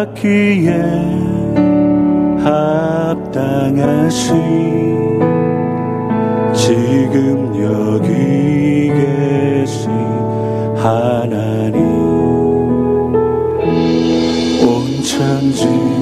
[0.00, 0.70] 받기에
[2.42, 4.30] 합당하신
[6.54, 9.90] 지금 여기 계신
[10.76, 11.80] 하나님.
[14.62, 15.99] 온 천지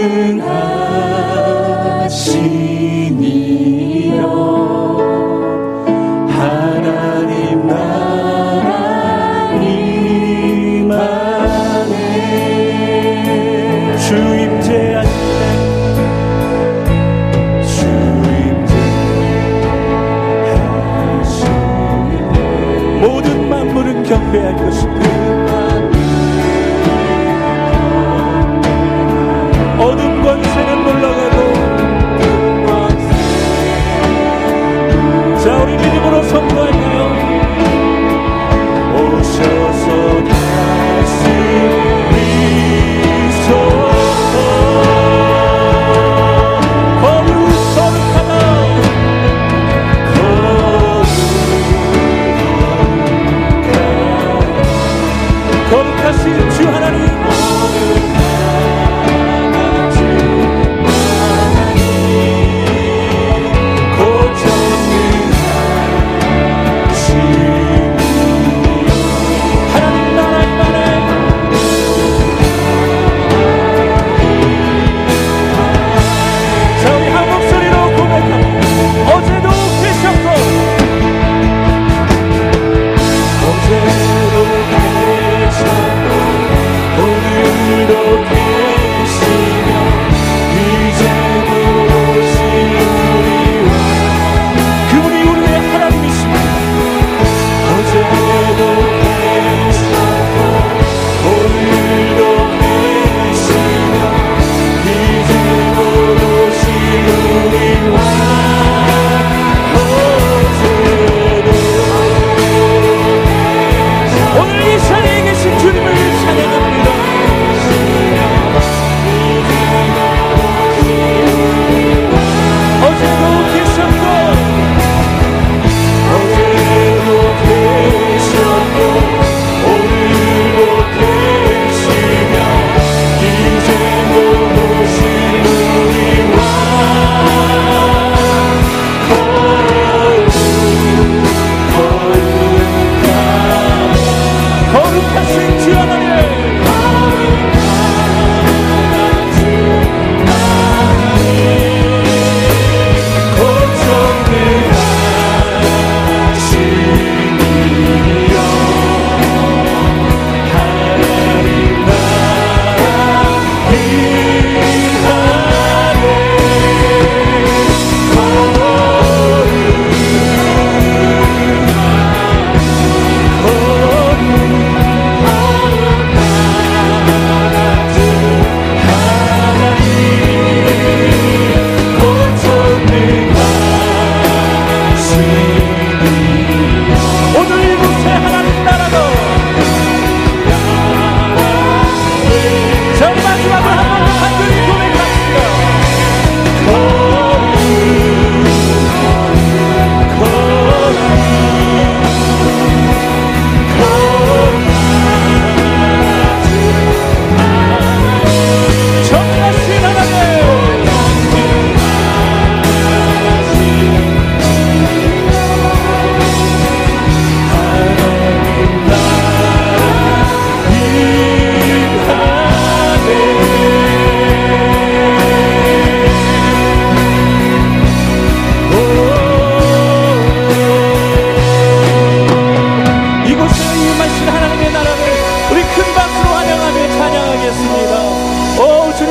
[0.00, 0.79] in heaven.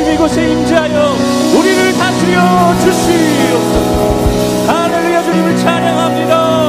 [0.00, 1.14] 하나님 이곳에 임재하여
[1.58, 3.58] 우리를 다스려 주시오
[4.66, 6.60] 하늘의 주님을 찬양합니다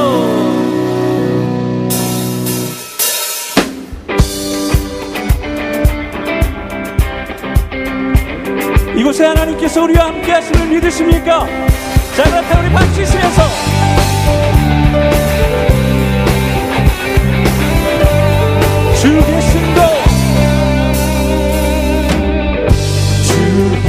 [8.98, 11.46] 이곳에 하나님께서 우리와 함께 하시는 믿으십니까?
[12.14, 14.01] 자 그렇다면 우리 박수치면서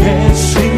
[0.05, 0.72] Yes, she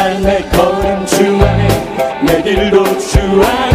[0.00, 1.68] 삶의 걸음 주 안에
[2.24, 3.69] 내 길도 주 안에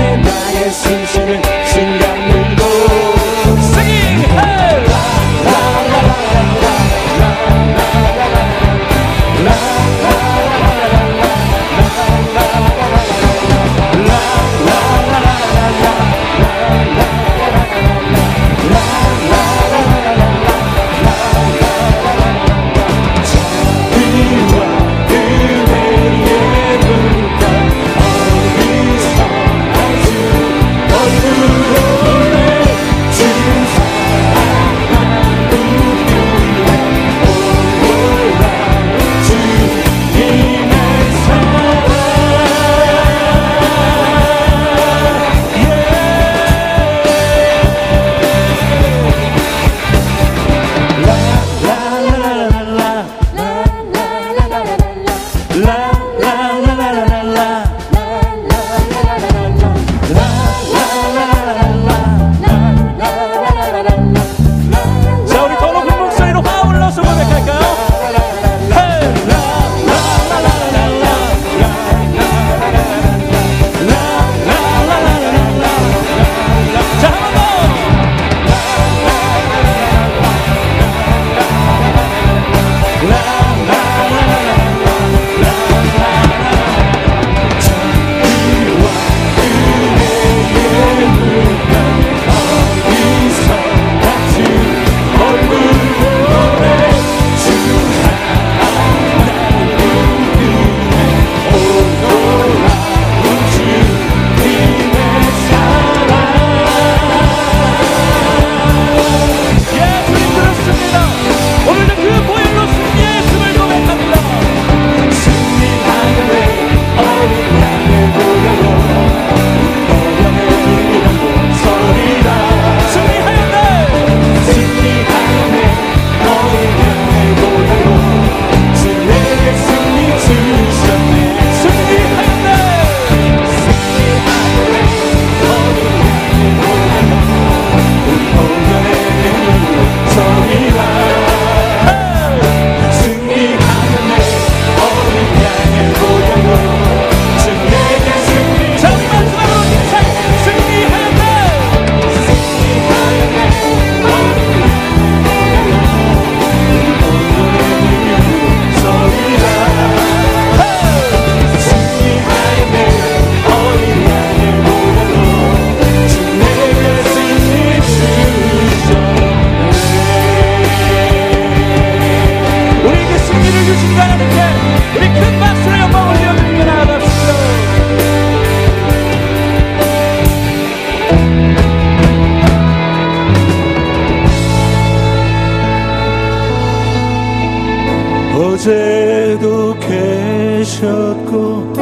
[188.65, 191.73] 어제도 계셨고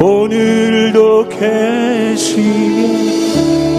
[0.00, 2.62] 오늘도 계시니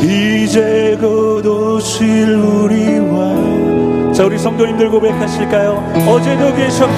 [0.03, 5.83] 이제 곧 오실 우리와 자 우리 성도님들 고백하실까요?
[6.07, 6.93] 어제도 계셨고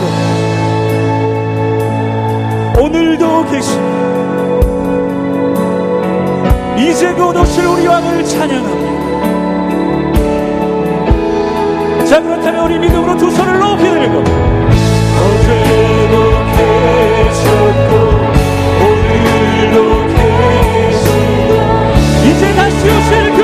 [2.82, 3.86] 오늘도 계시니
[6.78, 8.96] 이제 곧 오실 우리 왕을 찬양합니다
[12.04, 14.55] 자 그렇다면 우리 믿음으로 두 손을 높이 들고 어제도
[22.26, 23.35] 이제 다시 오실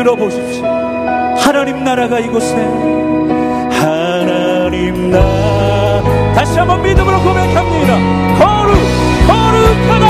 [0.00, 0.64] 들어보십시오.
[1.36, 2.56] 하나님 나라가 이곳에
[3.70, 6.02] 하나님 나라
[6.34, 7.98] 다시 한번 믿음으로 고백합니다.
[8.38, 8.76] 거룩
[9.26, 10.09] 거룩하다